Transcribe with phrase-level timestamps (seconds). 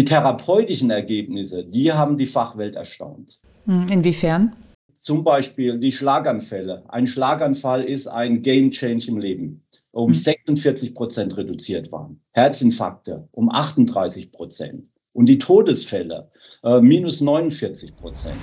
[0.00, 3.38] Die therapeutischen Ergebnisse, die haben die Fachwelt erstaunt.
[3.66, 4.56] Hm, inwiefern?
[4.94, 6.84] Zum Beispiel die Schlaganfälle.
[6.88, 9.62] Ein Schlaganfall ist ein Game Change im Leben.
[9.90, 10.94] Um 46 hm.
[10.94, 12.18] Prozent reduziert waren.
[12.30, 14.84] Herzinfarkte um 38 Prozent.
[15.12, 16.30] Und die Todesfälle
[16.64, 18.38] äh, minus 49 Prozent.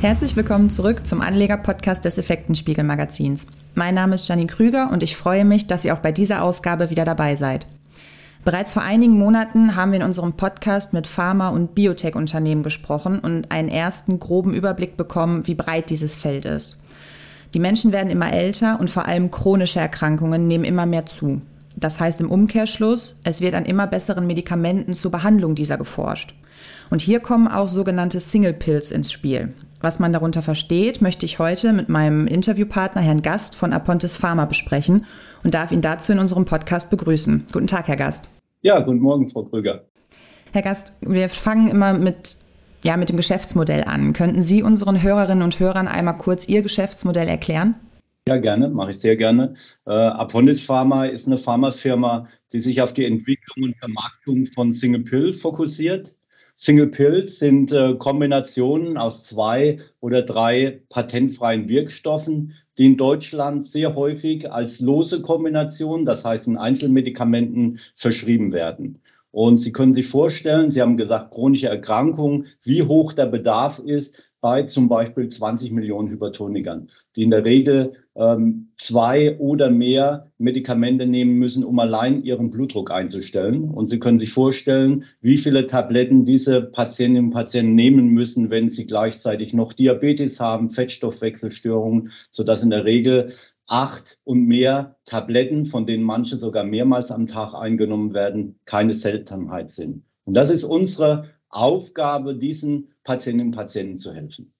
[0.00, 3.46] Herzlich willkommen zurück zum Anleger-Podcast des Effektenspiegel-Magazins.
[3.74, 6.88] Mein Name ist Janine Krüger und ich freue mich, dass ihr auch bei dieser Ausgabe
[6.88, 7.66] wieder dabei seid.
[8.42, 13.52] Bereits vor einigen Monaten haben wir in unserem Podcast mit Pharma- und Biotech-Unternehmen gesprochen und
[13.52, 16.80] einen ersten groben Überblick bekommen, wie breit dieses Feld ist.
[17.52, 21.42] Die Menschen werden immer älter und vor allem chronische Erkrankungen nehmen immer mehr zu.
[21.76, 26.34] Das heißt im Umkehrschluss, es wird an immer besseren Medikamenten zur Behandlung dieser geforscht.
[26.90, 29.54] Und hier kommen auch sogenannte Single Pills ins Spiel.
[29.80, 34.44] Was man darunter versteht, möchte ich heute mit meinem Interviewpartner Herrn Gast von Apontis Pharma
[34.44, 35.06] besprechen
[35.44, 37.46] und darf ihn dazu in unserem Podcast begrüßen.
[37.52, 38.28] Guten Tag, Herr Gast.
[38.62, 39.84] Ja, guten Morgen, Frau Krüger.
[40.52, 42.36] Herr Gast, wir fangen immer mit,
[42.82, 44.12] ja, mit dem Geschäftsmodell an.
[44.12, 47.76] Könnten Sie unseren Hörerinnen und Hörern einmal kurz Ihr Geschäftsmodell erklären?
[48.26, 49.54] Ja, gerne, mache ich sehr gerne.
[49.86, 55.04] Äh, Apontis Pharma ist eine Pharmafirma, die sich auf die Entwicklung und Vermarktung von Single
[55.04, 56.14] Pill fokussiert.
[56.62, 63.94] Single Pills sind äh, Kombinationen aus zwei oder drei patentfreien Wirkstoffen, die in Deutschland sehr
[63.94, 68.98] häufig als lose Kombination, das heißt in Einzelmedikamenten, verschrieben werden.
[69.30, 74.29] Und Sie können sich vorstellen, Sie haben gesagt, chronische Erkrankungen, wie hoch der Bedarf ist
[74.40, 81.06] bei zum Beispiel 20 Millionen Hypertonikern, die in der Regel ähm, zwei oder mehr Medikamente
[81.06, 83.70] nehmen müssen, um allein ihren Blutdruck einzustellen.
[83.70, 88.68] Und Sie können sich vorstellen, wie viele Tabletten diese Patientinnen und Patienten nehmen müssen, wenn
[88.68, 93.32] sie gleichzeitig noch Diabetes haben, Fettstoffwechselstörungen, sodass in der Regel
[93.66, 99.70] acht und mehr Tabletten, von denen manche sogar mehrmals am Tag eingenommen werden, keine Seltenheit
[99.70, 100.04] sind.
[100.24, 104.52] Und das ist unsere Aufgabe, diesen Patientinnen und Patienten zu helfen.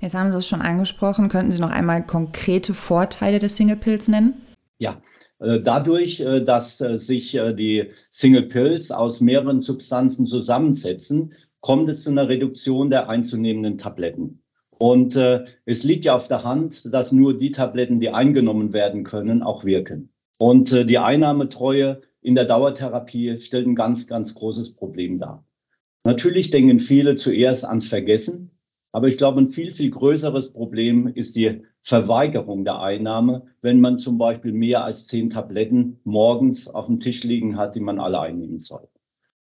[0.00, 1.28] Jetzt haben Sie es schon angesprochen.
[1.28, 4.34] Könnten Sie noch einmal konkrete Vorteile des Single Pills nennen?
[4.78, 5.00] Ja,
[5.38, 12.02] äh, dadurch, äh, dass äh, sich die Single Pills aus mehreren Substanzen zusammensetzen, kommt es
[12.02, 14.42] zu einer Reduktion der einzunehmenden Tabletten.
[14.78, 19.44] Und es liegt ja auf der Hand, dass nur die Tabletten, die eingenommen werden können,
[19.44, 20.10] auch wirken.
[20.38, 25.44] Und die Einnahmetreue in der Dauertherapie stellt ein ganz, ganz großes Problem dar.
[26.04, 28.50] Natürlich denken viele zuerst ans Vergessen,
[28.92, 33.98] aber ich glaube, ein viel, viel größeres Problem ist die Verweigerung der Einnahme, wenn man
[33.98, 38.20] zum Beispiel mehr als zehn Tabletten morgens auf dem Tisch liegen hat, die man alle
[38.20, 38.86] einnehmen soll.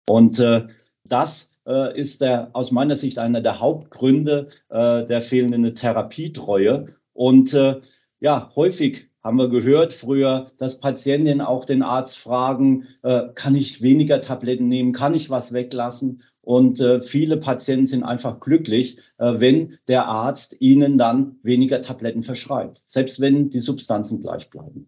[0.08, 0.66] Und äh,
[1.04, 6.86] das äh, ist der, aus meiner Sicht einer der Hauptgründe äh, der fehlenden Therapietreue.
[7.12, 7.80] Und äh,
[8.20, 13.82] ja, häufig haben wir gehört früher, dass Patientinnen auch den Arzt fragen, äh, kann ich
[13.82, 16.22] weniger Tabletten nehmen, kann ich was weglassen?
[16.44, 22.22] Und äh, viele Patienten sind einfach glücklich, äh, wenn der Arzt ihnen dann weniger Tabletten
[22.22, 24.86] verschreibt, selbst wenn die Substanzen gleich bleiben.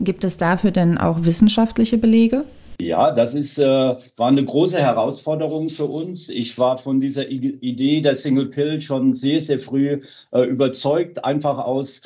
[0.00, 2.44] Gibt es dafür denn auch wissenschaftliche Belege?
[2.80, 6.28] Ja, das ist, äh, war eine große Herausforderung für uns.
[6.28, 10.00] Ich war von dieser I Idee der Single Pill schon sehr, sehr früh
[10.30, 12.02] äh, überzeugt, einfach aus,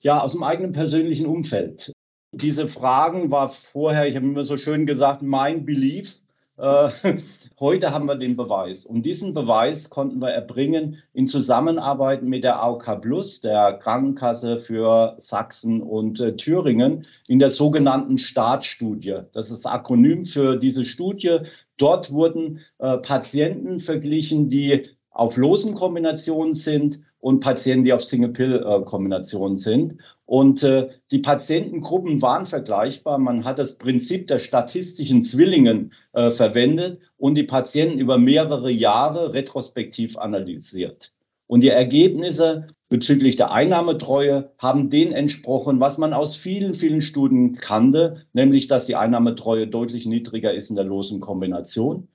[0.00, 1.92] ja, aus dem eigenen persönlichen Umfeld.
[2.32, 6.22] Diese Fragen war vorher, ich habe immer so schön gesagt, mein Belief.
[6.58, 6.90] Äh,
[7.60, 8.86] heute haben wir den Beweis.
[8.86, 15.14] Und diesen Beweis konnten wir erbringen in Zusammenarbeit mit der AOK Plus, der Krankenkasse für
[15.18, 19.20] Sachsen und äh, Thüringen, in der sogenannten Startstudie.
[19.32, 21.40] Das ist Akronym für diese Studie.
[21.76, 29.56] Dort wurden äh, Patienten verglichen, die auf losen Kombinationen sind und Patienten, die auf Single-Pill-Kombinationen
[29.56, 29.96] sind.
[30.26, 33.18] Und äh, die Patientengruppen waren vergleichbar.
[33.18, 39.34] Man hat das Prinzip der statistischen Zwillingen äh, verwendet und die Patienten über mehrere Jahre
[39.34, 41.12] retrospektiv analysiert.
[41.48, 47.56] Und die Ergebnisse bezüglich der Einnahmetreue haben den entsprochen, was man aus vielen, vielen Studien
[47.56, 52.06] kannte, nämlich dass die Einnahmetreue deutlich niedriger ist in der losen Kombination.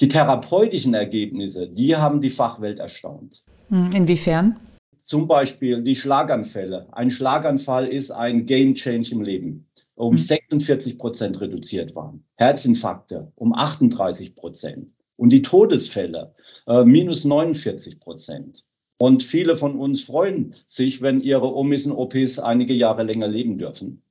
[0.00, 3.44] Die therapeutischen Ergebnisse, die haben die Fachwelt erstaunt.
[3.68, 4.60] Hm, inwiefern?
[4.98, 6.88] Zum Beispiel die Schlaganfälle.
[6.92, 9.68] Ein Schlaganfall ist ein Game Change im Leben.
[9.94, 10.18] Um mhm.
[10.18, 12.24] 46 Prozent reduziert waren.
[12.36, 14.88] Herzinfarkte um 38 Prozent.
[15.16, 16.34] Und die Todesfälle
[16.66, 18.64] äh, minus 49 Prozent.
[18.98, 23.58] Und viele von uns freuen sich, wenn ihre Omis und Opis einige Jahre länger leben
[23.58, 24.02] dürfen.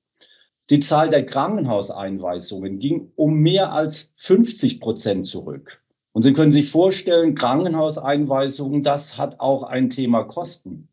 [0.69, 5.83] Die Zahl der Krankenhauseinweisungen ging um mehr als 50 Prozent zurück.
[6.15, 10.87] Und Sie können sich vorstellen, Krankenhauseinweisungen, das hat auch ein Thema Kosten.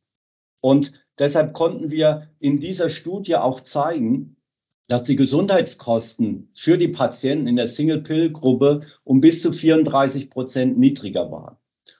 [0.60, 4.34] Und deshalb konnten wir in dieser Studie auch zeigen,
[4.88, 11.30] dass die Gesundheitskosten für die Patienten in der Single-Pill-Gruppe um bis zu 34 Prozent niedriger
[11.30, 11.56] waren.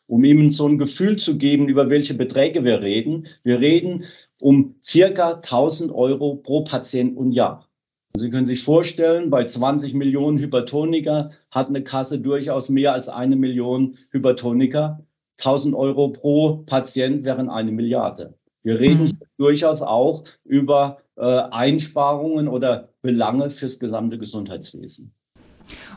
[0.09, 3.29] Um ihnen so ein Gefühl zu geben, über welche Beträge wir reden.
[3.45, 4.05] Wir reden
[4.41, 7.69] um circa 1000 Euro pro Patient und Jahr.
[8.17, 13.37] Sie können sich vorstellen, bei 20 Millionen Hypertoniker hat eine Kasse durchaus mehr als eine
[13.37, 15.05] Million Hypertoniker.
[15.41, 18.35] 1000 Euro pro Patient wären eine Milliarde.
[18.63, 19.19] Wir reden mhm.
[19.39, 25.15] durchaus auch über äh, Einsparungen oder Belange fürs gesamte Gesundheitswesen.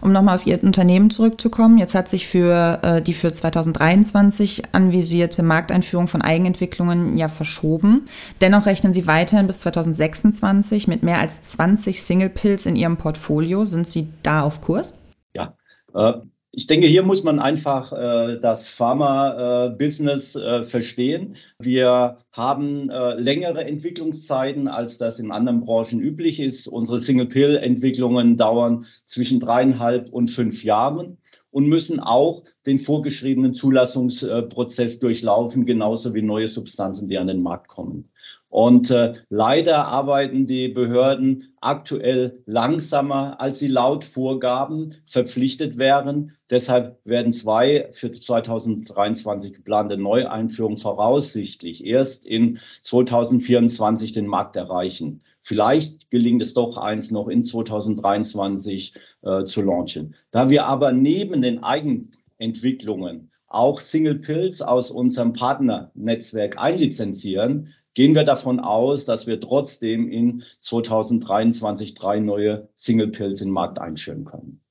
[0.01, 5.43] Um nochmal auf Ihr Unternehmen zurückzukommen, jetzt hat sich für äh, die für 2023 anvisierte
[5.43, 8.05] Markteinführung von Eigenentwicklungen ja verschoben.
[8.41, 13.65] Dennoch rechnen Sie weiterhin bis 2026 mit mehr als 20 Single Pills in Ihrem Portfolio.
[13.65, 15.05] Sind Sie da auf Kurs?
[15.35, 15.55] Ja,
[15.93, 16.13] äh,
[16.55, 21.35] ich denke, hier muss man einfach äh, das Pharma-Business äh, verstehen.
[21.59, 26.67] Wir haben äh, längere Entwicklungszeiten, als das in anderen Branchen üblich ist.
[26.67, 31.17] Unsere Single-Pill-Entwicklungen dauern zwischen dreieinhalb und fünf Jahren
[31.51, 37.67] und müssen auch den vorgeschriebenen Zulassungsprozess durchlaufen, genauso wie neue Substanzen, die an den Markt
[37.67, 38.09] kommen.
[38.55, 46.31] Und äh, leider arbeiten die Behörden aktuell langsamer, als sie laut Vorgaben verpflichtet wären.
[46.49, 55.21] Deshalb werden zwei für 2023 geplante Neueinführungen voraussichtlich erst in 2024 den Markt erreichen.
[55.41, 58.93] Vielleicht gelingt es doch eins noch in 2023
[59.23, 60.15] äh, zu launchen.
[60.31, 68.23] Da wir aber neben den Eigenentwicklungen auch Single Pills aus unserem Partnernetzwerk einlizenzieren, gehen wir
[68.23, 74.25] davon aus, dass wir trotzdem in 2023 drei neue Single Pills in den Markt einführen
[74.25, 74.61] können.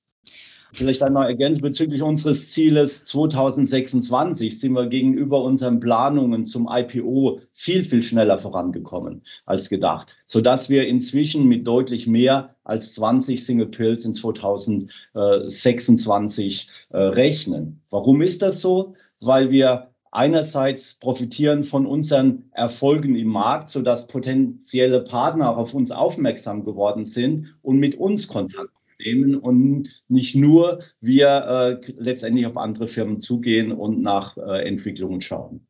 [0.75, 7.85] Vielleicht einmal ergänzen bezüglich unseres Zieles 2026 sind wir gegenüber unseren Planungen zum IPO viel,
[7.85, 14.05] viel schneller vorangekommen als gedacht, sodass wir inzwischen mit deutlich mehr als 20 Single Pills
[14.05, 17.83] in 2026 äh, rechnen.
[17.91, 18.95] Warum ist das so?
[19.21, 25.91] Weil wir einerseits profitieren von unseren Erfolgen im Markt, sodass potenzielle Partner auch auf uns
[25.91, 28.71] aufmerksam geworden sind und mit uns Kontakt
[29.05, 35.21] nehmen und nicht nur wir äh, letztendlich auf andere Firmen zugehen und nach äh, Entwicklungen
[35.21, 35.67] schauen.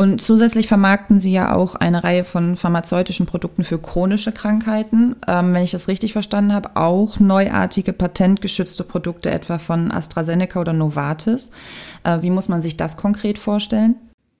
[0.00, 5.14] Und zusätzlich vermarkten Sie ja auch eine Reihe von pharmazeutischen Produkten für chronische Krankheiten.
[5.28, 10.72] Ähm, wenn ich das richtig verstanden habe, auch neuartige patentgeschützte Produkte etwa von AstraZeneca oder
[10.72, 11.50] Novartis.
[12.02, 13.94] Äh, wie muss man sich das konkret vorstellen?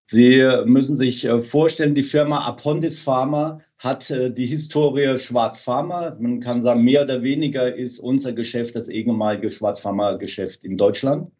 [0.06, 6.16] Sie müssen sich äh, vorstellen, die Firma Apondis Pharma hat äh, die Historie Schwarz Pharma.
[6.18, 10.78] Man kann sagen, mehr oder weniger ist unser Geschäft das ehemalige Schwarz Pharma Geschäft in
[10.78, 11.30] Deutschland.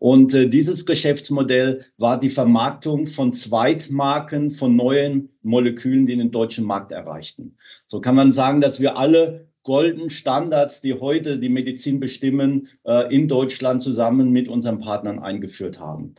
[0.00, 6.64] Und äh, dieses Geschäftsmodell war die Vermarktung von Zweitmarken von neuen Molekülen, die den deutschen
[6.64, 7.56] Markt erreichten.
[7.86, 13.14] So kann man sagen, dass wir alle Golden Standards, die heute die Medizin bestimmen, äh,
[13.14, 16.14] in Deutschland zusammen mit unseren Partnern eingeführt haben.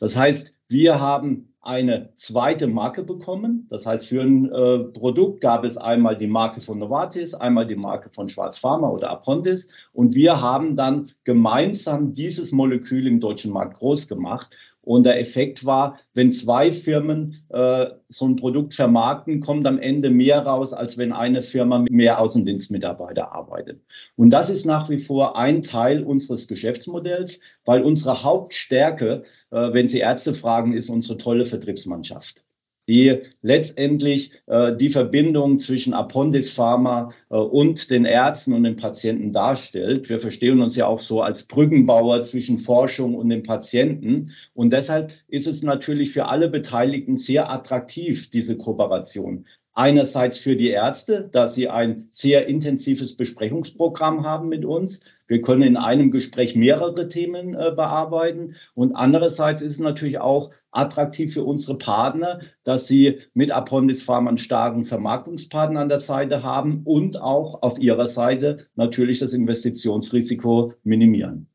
[0.00, 3.66] Das heißt, wir haben eine zweite Marke bekommen.
[3.68, 7.76] Das heißt, für ein äh, Produkt gab es einmal die Marke von Novartis, einmal die
[7.76, 9.68] Marke von Schwarz Pharma oder Apontis.
[9.92, 14.56] Und wir haben dann gemeinsam dieses Molekül im deutschen Markt groß gemacht.
[14.86, 20.10] Und der Effekt war, wenn zwei Firmen äh, so ein Produkt vermarkten, kommt am Ende
[20.10, 23.80] mehr raus, als wenn eine Firma mit mehr Außendienstmitarbeiter arbeitet.
[24.14, 29.88] Und das ist nach wie vor ein Teil unseres Geschäftsmodells, weil unsere Hauptstärke, äh, wenn
[29.88, 32.45] Sie Ärzte fragen, ist unsere tolle Vertriebsmannschaft
[32.88, 39.32] die letztendlich äh, die Verbindung zwischen Apondis Pharma äh, und den Ärzten und den Patienten
[39.32, 40.08] darstellt.
[40.08, 44.30] Wir verstehen uns ja auch so als Brückenbauer zwischen Forschung und den Patienten.
[44.54, 49.46] Und deshalb ist es natürlich für alle Beteiligten sehr attraktiv, diese Kooperation.
[49.78, 55.02] Einerseits für die Ärzte, dass sie ein sehr intensives Besprechungsprogramm haben mit uns.
[55.26, 58.54] Wir können in einem Gespräch mehrere Themen äh, bearbeiten.
[58.72, 64.30] Und andererseits ist es natürlich auch attraktiv für unsere Partner, dass sie mit Apondis Pharma
[64.30, 70.72] einen starken Vermarktungspartner an der Seite haben und auch auf ihrer Seite natürlich das Investitionsrisiko
[70.84, 71.48] minimieren.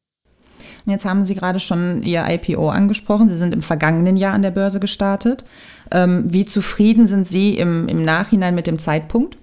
[0.86, 3.28] Jetzt haben Sie gerade schon Ihr IPO angesprochen.
[3.28, 5.46] Sie sind im vergangenen Jahr an der Börse gestartet.
[5.92, 9.38] Ähm, wie zufrieden sind Sie im, im Nachhinein mit dem Zeitpunkt?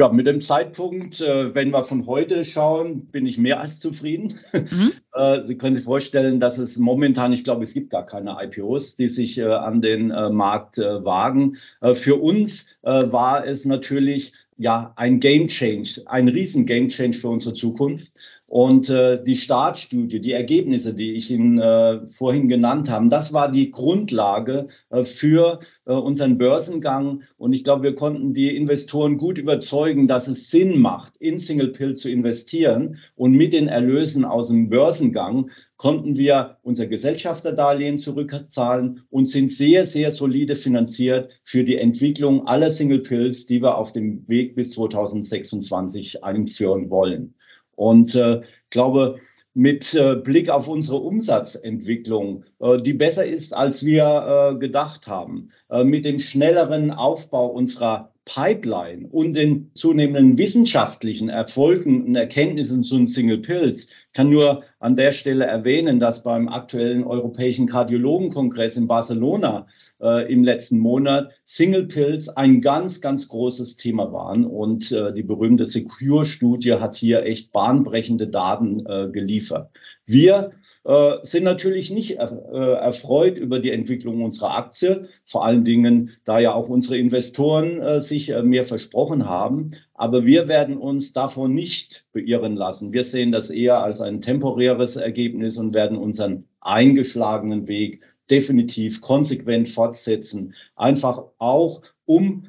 [0.00, 4.34] Ja, mit dem Zeitpunkt, äh, wenn wir von heute schauen, bin ich mehr als zufrieden.
[4.52, 4.92] Mhm.
[5.12, 8.94] Äh, Sie können sich vorstellen, dass es momentan, ich glaube, es gibt gar keine IPOs,
[8.94, 11.56] die sich äh, an den Markt wagen.
[11.94, 17.54] Für uns war es natürlich ja ein Game Change, ein riesen Game Change für unsere
[17.54, 18.12] Zukunft.
[18.46, 23.50] Und äh, die Startstudie, die Ergebnisse, die ich Ihnen äh, vorhin genannt habe, das war
[23.50, 27.22] die Grundlage äh, für äh, unseren Börsengang.
[27.38, 31.68] Und ich glaube, wir konnten die Investoren gut überzeugen, dass es Sinn macht, in Single
[31.68, 32.98] Pill zu investieren.
[33.14, 35.48] Und mit den Erlösen aus dem Börsengang
[35.80, 42.68] konnten wir unser Gesellschafterdarlehen zurückzahlen und sind sehr, sehr solide finanziert für die Entwicklung aller
[42.68, 47.34] Single Pills, die wir auf dem Weg bis 2026 einführen wollen.
[47.76, 49.16] Und äh, glaube,
[49.54, 55.48] mit äh, Blick auf unsere Umsatzentwicklung, äh, die besser ist, als wir äh, gedacht haben,
[55.70, 63.04] äh, mit dem schnelleren Aufbau unserer Pipeline und den zunehmenden wissenschaftlichen Erfolgen und Erkenntnissen zu
[63.06, 63.88] Single Pills.
[64.14, 69.66] Kann nur an der Stelle erwähnen, dass beim aktuellen Europäischen Kardiologenkongress in Barcelona
[70.00, 74.44] äh, im letzten Monat Single Pills ein ganz, ganz großes Thema waren.
[74.44, 79.70] Und äh, die berühmte Secure-Studie hat hier echt bahnbrechende Daten äh, geliefert.
[80.06, 80.50] Wir
[80.84, 86.38] äh, sind natürlich nicht äh, erfreut über die Entwicklung unserer Aktie, vor allen Dingen, da
[86.38, 89.70] ja auch unsere Investoren äh, sich mehr versprochen haben.
[89.94, 92.92] Aber wir werden uns davon nicht beirren lassen.
[92.92, 99.68] Wir sehen das eher als ein temporäres Ergebnis und werden unseren eingeschlagenen Weg definitiv konsequent
[99.68, 100.54] fortsetzen.
[100.76, 102.44] Einfach auch, um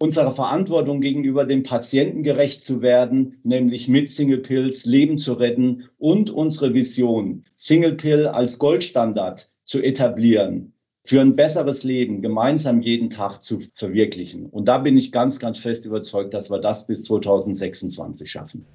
[0.00, 5.88] unserer Verantwortung gegenüber dem Patienten gerecht zu werden, nämlich mit Single Pills Leben zu retten
[5.98, 10.72] und unsere Vision, Single Pill als Goldstandard zu etablieren,
[11.08, 14.44] für ein besseres Leben gemeinsam jeden Tag zu verwirklichen.
[14.44, 18.66] Und da bin ich ganz, ganz fest überzeugt, dass wir das bis 2026 schaffen.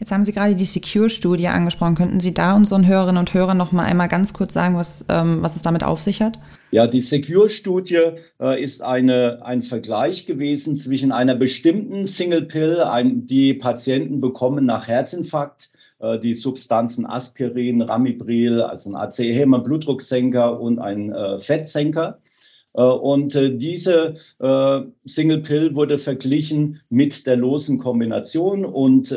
[0.00, 1.94] Jetzt haben Sie gerade die Secure-Studie angesprochen.
[1.94, 5.38] Könnten Sie da unseren Hörerinnen und Hörern noch mal einmal ganz kurz sagen, was, ähm,
[5.42, 6.40] was es damit auf sich hat?
[6.72, 12.84] Ja, die Secure-Studie äh, ist eine, ein Vergleich gewesen zwischen einer bestimmten Single-Pill,
[13.24, 20.78] die Patienten bekommen nach Herzinfarkt, äh, die Substanzen Aspirin, Ramipril, also ein ACE-Hämmer, Blutdrucksenker und
[20.78, 22.20] ein äh, Fettsenker.
[22.74, 24.14] Äh, und äh, diese
[25.04, 29.14] Single Pill wurde verglichen mit der losen Kombination und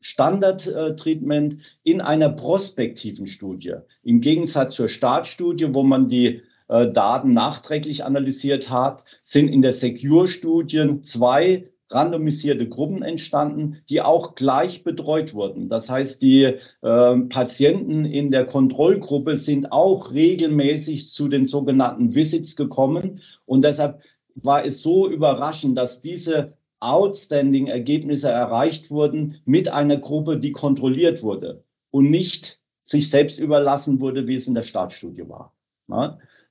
[0.00, 3.74] Standard-Treatment in einer prospektiven Studie.
[4.02, 11.00] Im Gegensatz zur Startstudie, wo man die Daten nachträglich analysiert hat, sind in der Secure-Studie
[11.00, 15.68] zwei randomisierte Gruppen entstanden, die auch gleich betreut wurden.
[15.68, 22.56] Das heißt, die äh, Patienten in der Kontrollgruppe sind auch regelmäßig zu den sogenannten Visits
[22.56, 23.20] gekommen.
[23.46, 24.02] Und deshalb
[24.34, 31.22] war es so überraschend, dass diese outstanding Ergebnisse erreicht wurden mit einer Gruppe, die kontrolliert
[31.22, 35.52] wurde und nicht sich selbst überlassen wurde, wie es in der Startstudie war.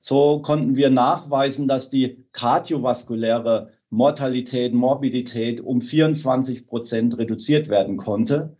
[0.00, 8.56] So konnten wir nachweisen, dass die kardiovaskuläre Mortalität, Morbidität um 24 Prozent reduziert werden konnte.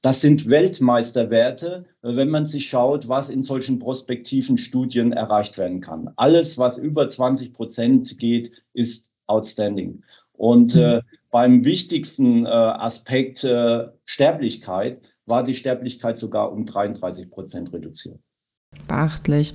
[0.00, 6.10] Das sind Weltmeisterwerte, wenn man sich schaut, was in solchen prospektiven Studien erreicht werden kann.
[6.16, 10.02] Alles, was über 20 Prozent geht, ist outstanding.
[10.32, 11.00] Und äh, mhm.
[11.30, 18.18] beim wichtigsten äh, Aspekt äh, Sterblichkeit war die Sterblichkeit sogar um 33 Prozent reduziert.
[18.88, 19.54] Beachtlich.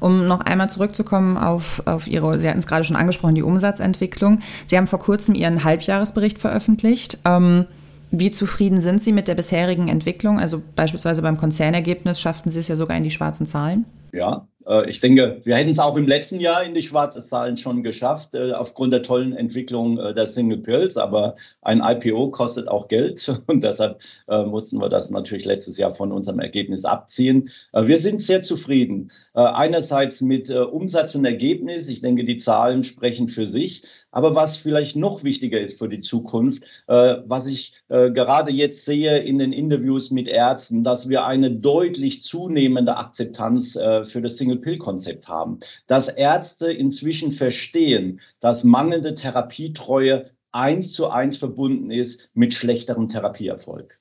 [0.00, 4.40] Um noch einmal zurückzukommen auf, auf Ihre, Sie hatten es gerade schon angesprochen, die Umsatzentwicklung.
[4.66, 7.18] Sie haben vor kurzem Ihren Halbjahresbericht veröffentlicht.
[7.24, 7.66] Ähm,
[8.10, 10.40] wie zufrieden sind Sie mit der bisherigen Entwicklung?
[10.40, 13.84] Also beispielsweise beim Konzernergebnis schafften Sie es ja sogar in die schwarzen Zahlen.
[14.12, 14.46] Ja,
[14.86, 18.34] ich denke, wir hätten es auch im letzten Jahr in die schwarzen Zahlen schon geschafft,
[18.34, 20.96] äh, aufgrund der tollen Entwicklung äh, der Single Pills.
[20.96, 24.00] Aber ein IPO kostet auch Geld und deshalb
[24.46, 27.50] mussten wir das natürlich letztes Jahr von unserem Ergebnis abziehen.
[27.72, 29.10] Wir sind sehr zufrieden.
[29.34, 31.88] Einerseits mit Umsatz und Ergebnis.
[31.88, 33.82] Ich denke, die Zahlen sprechen für sich.
[34.10, 39.38] Aber was vielleicht noch wichtiger ist für die Zukunft, was ich gerade jetzt sehe in
[39.38, 43.72] den Interviews mit Ärzten, dass wir eine deutlich zunehmende Akzeptanz
[44.04, 51.36] für das Single Single-Pill-Konzept haben, dass Ärzte inzwischen verstehen, dass mangelnde Therapietreue eins zu eins
[51.36, 53.98] verbunden ist mit schlechterem Therapieerfolg.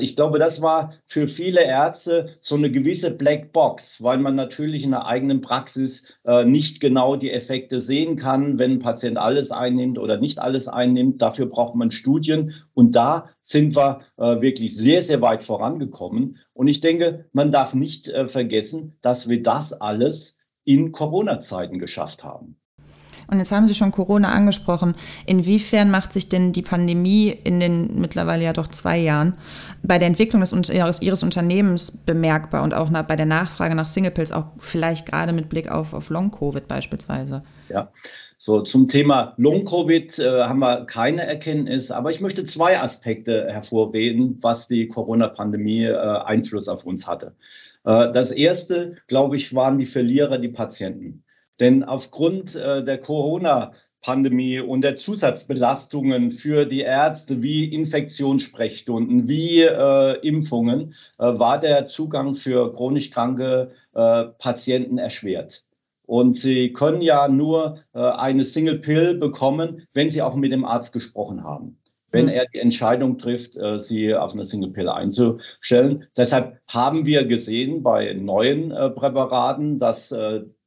[0.00, 4.84] Ich glaube, das war für viele Ärzte so eine gewisse Black Box, weil man natürlich
[4.84, 9.52] in der eigenen Praxis äh, nicht genau die Effekte sehen kann, wenn ein Patient alles
[9.52, 11.20] einnimmt oder nicht alles einnimmt.
[11.20, 12.54] Dafür braucht man Studien.
[12.72, 16.38] Und da sind wir äh, wirklich sehr, sehr weit vorangekommen.
[16.54, 22.24] Und ich denke, man darf nicht äh, vergessen, dass wir das alles in Corona-Zeiten geschafft
[22.24, 22.56] haben.
[23.28, 24.94] Und jetzt haben Sie schon Corona angesprochen.
[25.26, 29.34] Inwiefern macht sich denn die Pandemie in den mittlerweile ja doch zwei Jahren
[29.82, 34.32] bei der Entwicklung des, ihres, Unternehmens bemerkbar und auch bei der Nachfrage nach Single Pills,
[34.32, 37.42] auch vielleicht gerade mit Blick auf, auf Long-Covid beispielsweise?
[37.68, 37.90] Ja,
[38.38, 44.38] So, zum Thema Long-Covid äh, haben wir keine Erkenntnis, aber ich möchte zwei Aspekte hervorheben,
[44.40, 47.34] was die Corona-Pandemie äh, Einfluss auf uns hatte.
[47.84, 51.24] Äh, das erste, glaube ich, waren die Verlierer, die Patienten.
[51.60, 53.72] Denn aufgrund äh, der Corona
[54.06, 61.86] Pandemie und der Zusatzbelastungen für die Ärzte wie Infektionssprechstunden, wie äh, Impfungen, äh, war der
[61.86, 65.64] Zugang für chronisch kranke äh, Patienten erschwert.
[66.06, 70.64] Und sie können ja nur äh, eine Single Pill bekommen, wenn sie auch mit dem
[70.64, 71.78] Arzt gesprochen haben.
[72.12, 72.30] Wenn mhm.
[72.30, 76.06] er die Entscheidung trifft, sie auf eine Single Pill einzustellen.
[76.16, 80.14] Deshalb haben wir gesehen bei neuen Präparaten, dass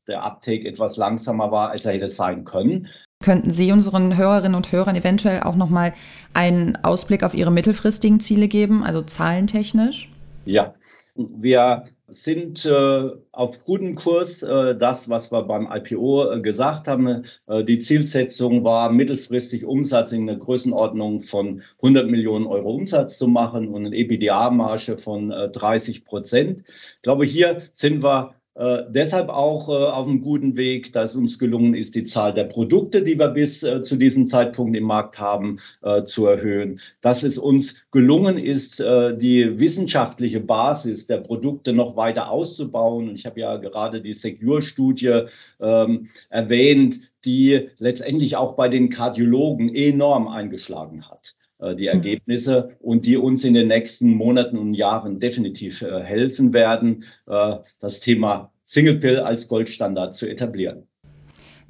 [0.10, 2.88] der Uptake etwas langsamer war, als er hätte sein können.
[3.24, 5.94] Könnten Sie unseren Hörerinnen und Hörern eventuell auch nochmal
[6.34, 10.10] einen Ausblick auf Ihre mittelfristigen Ziele geben, also zahlentechnisch?
[10.46, 10.74] Ja,
[11.16, 14.42] wir sind äh, auf gutem Kurs.
[14.42, 20.12] Äh, das, was wir beim IPO äh, gesagt haben, äh, die Zielsetzung war, mittelfristig Umsatz
[20.12, 25.98] in der Größenordnung von 100 Millionen Euro Umsatz zu machen und eine EBITDA-Marge von 30
[25.98, 26.64] äh, Prozent.
[26.68, 31.40] Ich glaube, hier sind wir äh, deshalb auch äh, auf einem guten Weg, dass uns
[31.40, 35.18] gelungen ist, die Zahl der Produkte, die wir bis äh, zu diesem Zeitpunkt im Markt
[35.18, 36.82] haben, äh, zu erhöhen.
[37.00, 43.08] Dass es uns gelungen ist, äh, die wissenschaftliche Basis der Produkte noch weiter auszubauen.
[43.08, 45.22] Und ich habe ja gerade die Secure-Studie
[45.62, 51.96] ähm, erwähnt, die letztendlich auch bei den Kardiologen enorm eingeschlagen hat die hm.
[51.96, 57.56] Ergebnisse und die uns in den nächsten Monaten und Jahren definitiv äh, helfen werden, äh,
[57.80, 60.84] das Thema Single Pill als Goldstandard zu etablieren.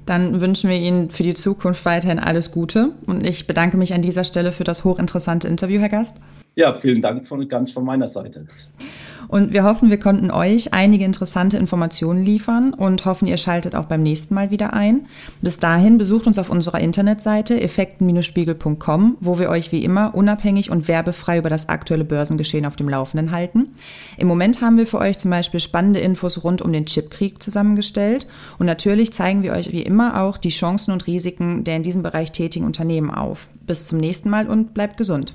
[0.06, 4.02] Dann wünschen wir Ihnen für die Zukunft weiterhin alles Gute und ich bedanke mich an
[4.02, 6.18] dieser Stelle für das hochinteressante Interview, Herr Gast.
[6.54, 8.46] Ja, vielen Dank von ganz von meiner Seite.
[9.30, 13.84] Und wir hoffen, wir konnten euch einige interessante Informationen liefern und hoffen, ihr schaltet auch
[13.84, 15.06] beim nächsten Mal wieder ein.
[15.40, 20.88] Bis dahin besucht uns auf unserer Internetseite effekten-spiegel.com, wo wir euch wie immer unabhängig und
[20.88, 23.68] werbefrei über das aktuelle Börsengeschehen auf dem Laufenden halten.
[24.18, 28.26] Im Moment haben wir für euch zum Beispiel spannende Infos rund um den Chipkrieg zusammengestellt
[28.58, 32.02] und natürlich zeigen wir euch wie immer auch die Chancen und Risiken der in diesem
[32.02, 33.46] Bereich tätigen Unternehmen auf.
[33.64, 35.34] Bis zum nächsten Mal und bleibt gesund.